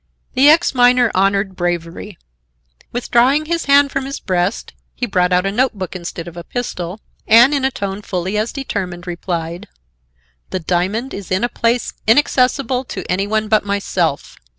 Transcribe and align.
The 0.33 0.49
ex 0.49 0.73
miner 0.73 1.11
honored 1.13 1.55
bravery. 1.55 2.17
Withdrawing 2.91 3.45
his 3.45 3.65
hand 3.65 3.91
from 3.91 4.05
his 4.05 4.19
breast, 4.19 4.73
he 4.95 5.05
brought 5.05 5.31
out 5.31 5.45
a 5.45 5.51
note 5.51 5.73
book 5.77 5.95
instead 5.95 6.27
of 6.27 6.35
a 6.35 6.43
pistol 6.43 7.01
and, 7.27 7.53
in 7.53 7.63
a 7.63 7.69
tone 7.69 8.01
fully 8.01 8.35
as 8.35 8.51
determined, 8.51 9.05
replied: 9.05 9.67
"The 10.49 10.59
diamond 10.59 11.13
is 11.13 11.29
in 11.29 11.43
a 11.43 11.49
place 11.49 11.93
inaccessible 12.07 12.83
to 12.85 13.05
any 13.11 13.27
one 13.27 13.47
but 13.47 13.63
myself. 13.63 14.37